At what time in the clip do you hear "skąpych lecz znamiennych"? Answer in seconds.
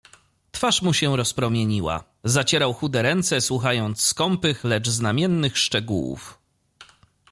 4.01-5.57